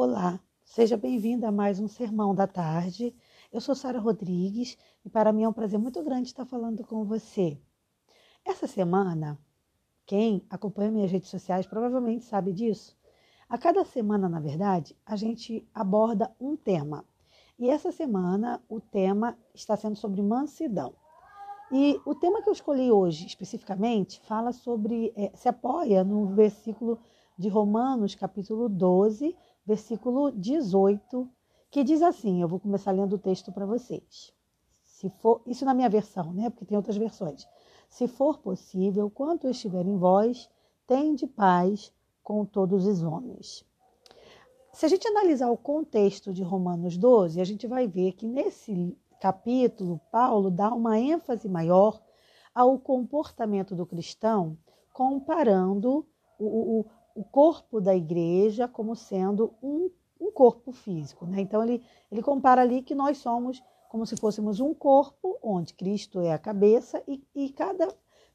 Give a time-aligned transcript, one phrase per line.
[0.00, 3.12] Olá, seja bem-vinda a mais um Sermão da Tarde.
[3.52, 7.04] Eu sou Sara Rodrigues e para mim é um prazer muito grande estar falando com
[7.04, 7.58] você.
[8.44, 9.36] Essa semana,
[10.06, 12.96] quem acompanha minhas redes sociais provavelmente sabe disso.
[13.48, 17.04] A cada semana, na verdade, a gente aborda um tema.
[17.58, 20.94] E essa semana o tema está sendo sobre mansidão.
[21.72, 27.00] E o tema que eu escolhi hoje, especificamente, fala sobre, é, se apoia no versículo
[27.36, 29.36] de Romanos, capítulo 12,
[29.68, 31.28] versículo 18,
[31.70, 34.32] que diz assim: eu vou começar lendo o texto para vocês.
[34.82, 36.48] Se for, isso na minha versão, né?
[36.48, 37.46] Porque tem outras versões.
[37.90, 40.48] Se for possível, quanto estiver em vós,
[40.86, 41.92] tende paz
[42.22, 43.62] com todos os homens.
[44.72, 48.96] Se a gente analisar o contexto de Romanos 12, a gente vai ver que nesse
[49.20, 52.00] capítulo, Paulo dá uma ênfase maior
[52.54, 54.56] ao comportamento do cristão,
[54.92, 56.06] comparando
[56.38, 56.86] o, o,
[57.18, 59.90] o corpo da igreja como sendo um,
[60.20, 61.26] um corpo físico.
[61.26, 61.40] Né?
[61.40, 61.82] Então, ele,
[62.12, 66.38] ele compara ali que nós somos como se fôssemos um corpo, onde Cristo é a
[66.38, 67.88] cabeça, e, e cada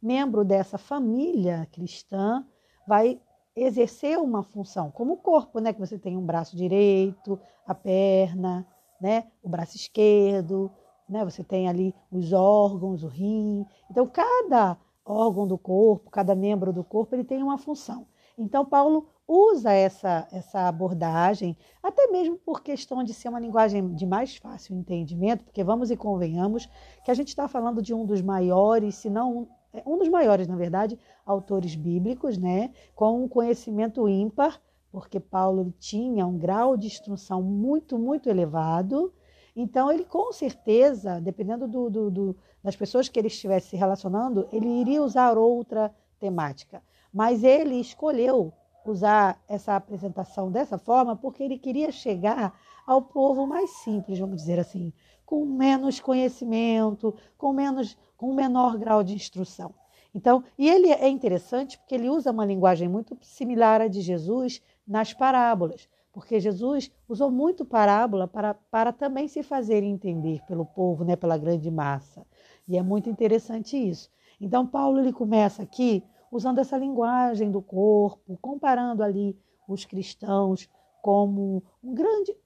[0.00, 2.42] membro dessa família cristã
[2.88, 3.20] vai
[3.54, 5.74] exercer uma função, como o corpo, né?
[5.74, 8.66] Que você tem um braço direito, a perna,
[8.98, 9.26] né?
[9.42, 10.70] O braço esquerdo,
[11.06, 11.22] né?
[11.24, 13.66] Você tem ali os órgãos, o rim.
[13.90, 18.06] Então, cada órgão do corpo, cada membro do corpo, ele tem uma função.
[18.40, 24.06] Então, Paulo usa essa, essa abordagem, até mesmo por questão de ser uma linguagem de
[24.06, 26.66] mais fácil entendimento, porque vamos e convenhamos
[27.04, 30.08] que a gente está falando de um dos maiores, se não um, é, um dos
[30.08, 34.58] maiores, na verdade, autores bíblicos, né, com um conhecimento ímpar,
[34.90, 39.12] porque Paulo tinha um grau de instrução muito, muito elevado.
[39.54, 44.48] Então, ele com certeza, dependendo do, do, do, das pessoas que ele estivesse se relacionando,
[44.50, 46.82] ele iria usar outra temática.
[47.12, 48.52] Mas ele escolheu
[48.84, 54.58] usar essa apresentação dessa forma porque ele queria chegar ao povo mais simples, vamos dizer
[54.58, 54.92] assim,
[55.24, 59.72] com menos conhecimento, com menos com menor grau de instrução.
[60.14, 64.60] Então, e ele é interessante porque ele usa uma linguagem muito similar à de Jesus
[64.86, 71.04] nas parábolas, porque Jesus usou muito parábola para, para também se fazer entender pelo povo,
[71.04, 72.26] né, pela grande massa.
[72.68, 74.10] E é muito interessante isso.
[74.40, 79.36] Então, Paulo ele começa aqui usando essa linguagem do corpo, comparando ali
[79.66, 80.68] os cristãos
[81.02, 82.36] como um grande,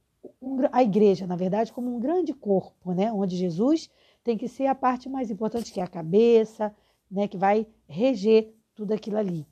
[0.40, 3.12] um, a igreja, na verdade, como um grande corpo, né?
[3.12, 3.90] onde Jesus
[4.22, 6.74] tem que ser a parte mais importante, que é a cabeça,
[7.10, 7.28] né?
[7.28, 9.46] que vai reger tudo aquilo ali,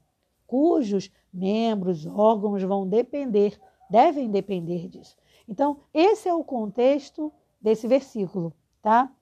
[0.46, 5.16] cujos membros, órgãos vão depender, devem depender disso.
[5.48, 9.12] Então, esse é o contexto desse versículo, tá?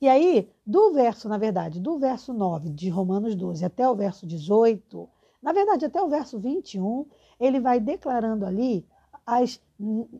[0.00, 4.26] E aí, do verso, na verdade, do verso 9 de Romanos 12 até o verso
[4.26, 5.08] 18,
[5.42, 7.06] na verdade, até o verso 21,
[7.38, 8.86] ele vai declarando ali
[9.26, 9.60] as,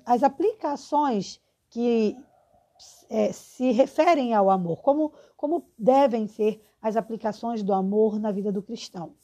[0.04, 2.16] as aplicações que
[3.08, 8.50] é, se referem ao amor, como, como devem ser as aplicações do amor na vida
[8.50, 9.14] do cristão.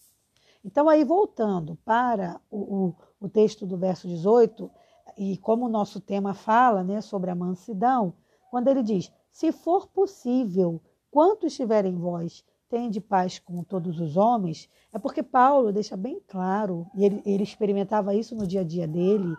[0.65, 4.71] Então, aí voltando para o, o, o texto do verso 18,
[5.17, 8.15] e como o nosso tema fala né, sobre a mansidão,
[8.51, 10.81] quando ele diz: se for possível,
[11.11, 16.19] quanto estiver em vós, tende paz com todos os homens, é porque Paulo deixa bem
[16.27, 19.37] claro, e ele, ele experimentava isso no dia a dia dele,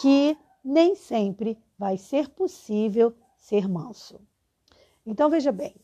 [0.00, 4.18] que nem sempre vai ser possível ser manso.
[5.04, 5.76] Então veja bem,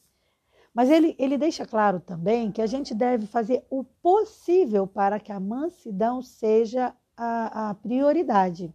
[0.72, 5.30] mas ele, ele deixa claro também que a gente deve fazer o possível para que
[5.30, 8.72] a mansidão seja a, a prioridade.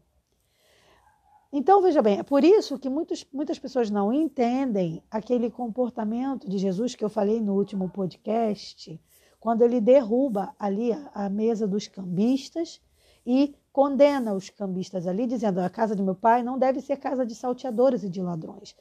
[1.53, 6.57] Então, veja bem, é por isso que muitos, muitas pessoas não entendem aquele comportamento de
[6.57, 8.97] Jesus que eu falei no último podcast,
[9.38, 12.79] quando ele derruba ali a, mesa dos cambistas
[13.25, 17.25] e condena os cambistas ali, dizendo: a casa de meu pai não deve ser casa
[17.25, 18.73] de salteadores e de ladrões.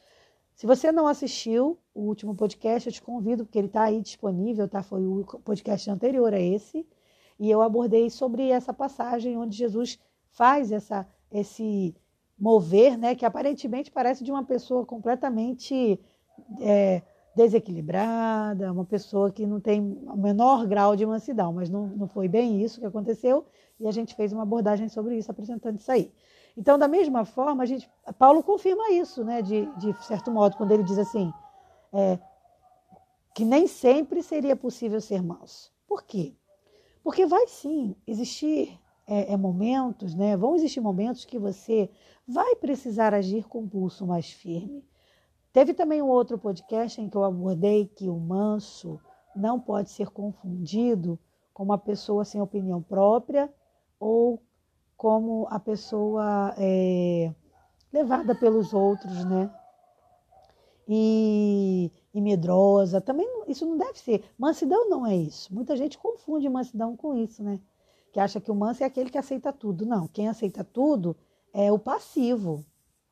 [0.54, 4.68] Se você não assistiu o último podcast, eu te convido, porque ele está aí disponível,
[4.68, 4.80] tá?
[4.80, 6.86] Foi o podcast anterior a esse,
[7.36, 9.98] e eu abordei sobre essa passagem onde Jesus
[10.28, 11.96] faz essa, esse
[12.40, 16.00] mover, né, que aparentemente parece de uma pessoa completamente
[16.60, 17.02] é,
[17.36, 22.28] desequilibrada, uma pessoa que não tem o menor grau de mansidão, mas não, não foi
[22.28, 23.44] bem isso que aconteceu
[23.78, 26.12] e a gente fez uma abordagem sobre isso, apresentando isso aí.
[26.56, 27.88] Então, da mesma forma, a gente,
[28.18, 31.32] Paulo confirma isso, né, de, de certo modo, quando ele diz assim,
[31.92, 32.18] é,
[33.34, 35.72] que nem sempre seria possível ser manso.
[35.86, 36.34] Por quê?
[37.02, 38.78] Porque vai sim existir
[39.10, 40.36] é, é, momentos, né?
[40.36, 41.90] Vão existir momentos que você
[42.28, 44.84] vai precisar agir com o pulso mais firme.
[45.52, 49.00] Teve também um outro podcast em que eu abordei que o manso
[49.34, 51.18] não pode ser confundido
[51.52, 53.52] com uma pessoa sem opinião própria
[53.98, 54.40] ou
[54.96, 57.34] como a pessoa é
[57.92, 59.52] levada pelos outros, né?
[60.86, 63.00] E, e medrosa.
[63.00, 64.24] Também isso não deve ser.
[64.38, 65.52] Mansidão não é isso.
[65.52, 67.58] Muita gente confunde mansidão com isso, né?
[68.12, 69.86] Que acha que o manso é aquele que aceita tudo.
[69.86, 71.16] Não, quem aceita tudo
[71.52, 72.64] é o passivo,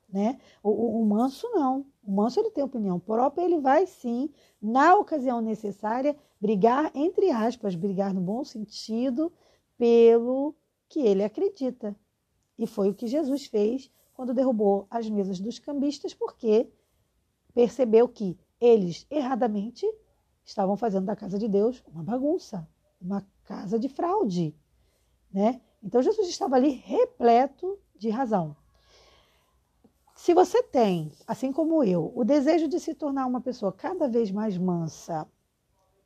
[0.09, 0.41] né?
[0.63, 1.87] O, o, o manso não.
[2.03, 4.31] O manso ele tem opinião própria, ele vai sim,
[4.61, 9.33] na ocasião necessária, brigar, entre aspas, brigar no bom sentido,
[9.77, 10.55] pelo
[10.89, 11.95] que ele acredita.
[12.59, 16.69] E foi o que Jesus fez quando derrubou as mesas dos cambistas, porque
[17.55, 19.87] percebeu que eles erradamente
[20.45, 22.69] estavam fazendo da casa de Deus uma bagunça,
[23.01, 24.57] uma casa de fraude,
[25.33, 25.61] né?
[25.83, 28.57] Então Jesus estava ali repleto de razão.
[30.15, 34.31] Se você tem, assim como eu, o desejo de se tornar uma pessoa cada vez
[34.31, 35.27] mais mansa,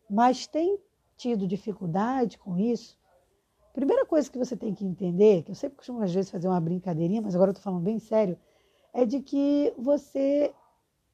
[0.08, 0.78] mas tem
[1.16, 2.98] tido dificuldade com isso,
[3.72, 6.60] Primeira coisa que você tem que entender, que eu sempre costumo às vezes fazer uma
[6.60, 8.38] brincadeirinha, mas agora eu estou falando bem sério,
[8.92, 10.52] é de que você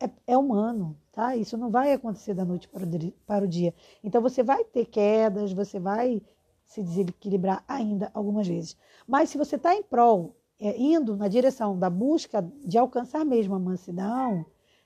[0.01, 1.37] é, é, humano, tá?
[1.37, 3.73] Isso não vai acontecer da noite para o, dia.
[4.03, 6.21] Então você vai ter quedas, você vai
[6.69, 8.77] se desequilibrar ainda algumas vezes.
[9.07, 13.55] Mas se você está em prol, é, indo na direção da busca de alcançar mesmo
[13.55, 14.45] a mansidão,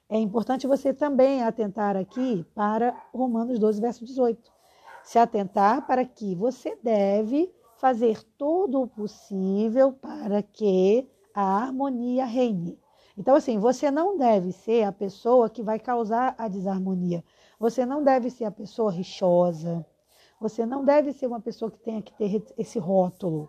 [0.09, 4.53] é importante você também atentar aqui para Romanos 12, verso 18.
[5.03, 12.79] Se atentar para que você deve fazer todo o possível para que a harmonia reine.
[13.19, 17.25] Então, assim, você não deve ser a pessoa que vai causar a desarmonia.
[17.59, 19.85] Você não deve ser a pessoa rixosa.
[20.43, 23.49] Você não deve ser uma pessoa que tenha que ter esse rótulo.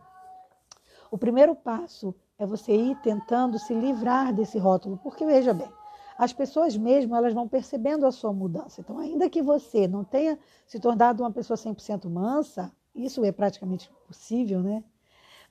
[1.09, 5.67] O primeiro passo é você ir tentando se livrar desse rótulo, porque veja bem,
[6.15, 8.79] as pessoas mesmo elas vão percebendo a sua mudança.
[8.81, 10.37] Então, ainda que você não tenha
[10.67, 14.83] se tornado uma pessoa 100% mansa, isso é praticamente possível, né?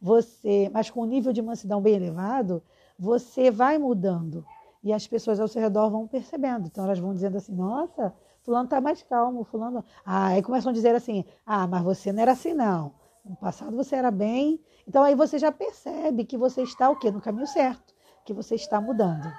[0.00, 2.62] Você, mas com um nível de mansidão bem elevado,
[2.97, 4.47] você vai mudando
[4.83, 6.69] e as pessoas ao seu redor vão percebendo.
[6.69, 9.85] Então elas vão dizendo assim: "Nossa, fulano está mais calmo, fulano".
[10.05, 12.94] Ah, aí começam a dizer assim: "Ah, mas você não era assim não.
[13.25, 14.61] No passado você era bem".
[14.87, 17.11] Então aí você já percebe que você está o quê?
[17.11, 17.94] No caminho certo,
[18.25, 19.33] que você está mudando.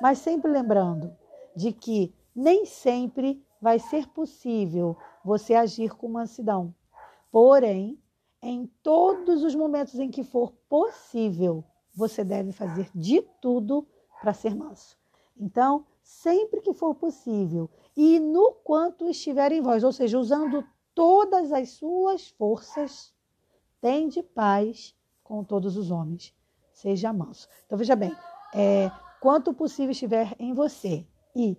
[0.00, 1.16] Mas sempre lembrando
[1.54, 6.74] de que nem sempre vai ser possível você agir com mansidão.
[7.30, 7.98] Porém,
[8.42, 11.64] em todos os momentos em que for possível,
[11.94, 13.86] você deve fazer de tudo
[14.20, 14.98] para ser manso.
[15.38, 20.64] Então, sempre que for possível e no quanto estiver em vós, ou seja, usando
[20.94, 23.14] todas as suas forças,
[23.80, 26.34] tende paz com todos os homens.
[26.72, 27.48] Seja manso.
[27.66, 28.14] Então, veja bem,
[28.54, 28.90] é,
[29.20, 31.56] quanto possível estiver em você e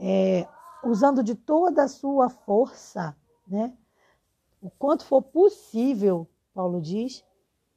[0.00, 0.46] é,
[0.84, 3.72] usando de toda a sua força, né?
[4.60, 7.24] o quanto for possível, Paulo diz,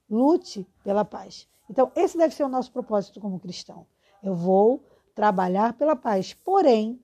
[0.08, 1.46] lute pela paz.
[1.68, 3.86] Então, esse deve ser o nosso propósito como cristão.
[4.22, 4.82] Eu vou
[5.18, 7.02] trabalhar pela paz, porém,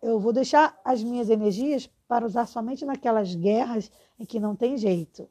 [0.00, 4.78] eu vou deixar as minhas energias para usar somente naquelas guerras em que não tem
[4.78, 5.28] jeito.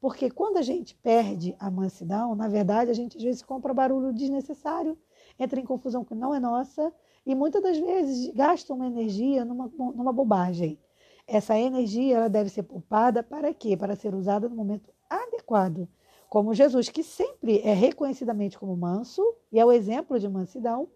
[0.00, 4.12] Porque quando a gente perde a mansidão, na verdade, a gente às vezes compra barulho
[4.12, 4.98] desnecessário,
[5.38, 6.92] entra em confusão que não é nossa
[7.24, 10.76] e muitas das vezes gasta uma energia numa, numa bobagem.
[11.24, 13.76] Essa energia ela deve ser poupada para quê?
[13.76, 15.88] Para ser usada no momento adequado.
[16.28, 19.22] Como Jesus, que sempre é reconhecidamente como manso
[19.52, 20.88] e é o exemplo de mansidão,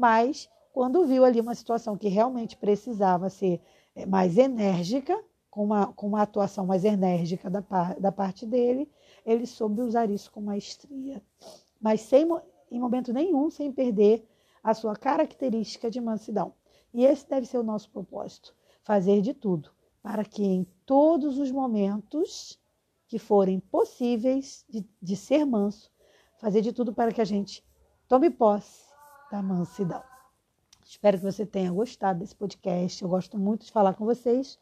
[0.00, 3.60] mas quando viu ali uma situação que realmente precisava ser
[3.94, 7.60] eh, mais enérgica, com uma, com uma atuação mais enérgica da,
[7.98, 8.90] da parte dele,
[9.26, 11.22] ele soube usar isso com maestria.
[11.78, 12.26] Mas sem,
[12.70, 14.26] em momento nenhum sem perder
[14.62, 16.54] a sua característica de mansidão.
[16.94, 19.70] E esse deve ser o nosso propósito: fazer de tudo
[20.02, 22.58] para que em todos os momentos
[23.06, 25.90] que forem possíveis de, de ser manso,
[26.38, 27.62] fazer de tudo para que a gente
[28.08, 28.89] tome posse
[29.30, 30.02] da mansidão.
[30.84, 33.02] Espero que você tenha gostado desse podcast.
[33.02, 34.58] Eu gosto muito de falar com vocês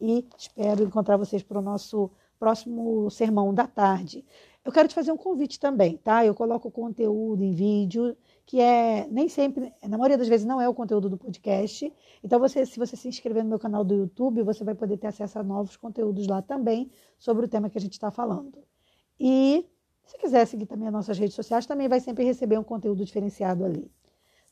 [0.00, 4.24] e espero encontrar vocês para o nosso próximo sermão da tarde.
[4.64, 6.24] Eu quero te fazer um convite também, tá?
[6.24, 10.68] Eu coloco conteúdo em vídeo que é nem sempre, na maioria das vezes não é
[10.68, 11.90] o conteúdo do podcast.
[12.22, 15.06] Então você, se você se inscrever no meu canal do YouTube, você vai poder ter
[15.06, 18.58] acesso a novos conteúdos lá também sobre o tema que a gente está falando.
[19.18, 19.66] E
[20.04, 23.64] se quiser seguir também as nossas redes sociais, também vai sempre receber um conteúdo diferenciado
[23.64, 23.88] ali,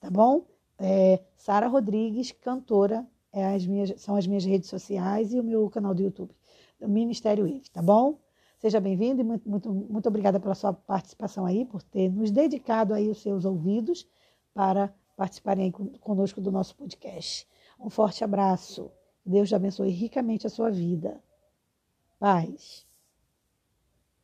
[0.00, 0.46] tá bom?
[0.78, 5.68] É, Sara Rodrigues, cantora, é as minhas, são as minhas redes sociais e o meu
[5.68, 6.34] canal do YouTube,
[6.80, 8.18] do Ministério IVE, tá bom?
[8.58, 12.92] Seja bem-vindo e muito, muito, muito obrigada pela sua participação aí, por ter nos dedicado
[12.92, 14.06] aí os seus ouvidos
[14.52, 17.46] para participarem aí conosco do nosso podcast.
[17.78, 18.90] Um forte abraço.
[19.24, 21.22] Deus abençoe ricamente a sua vida.
[22.18, 22.87] Paz.